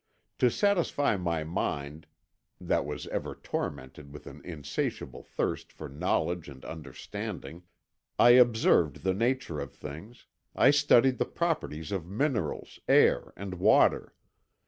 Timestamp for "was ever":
2.87-3.35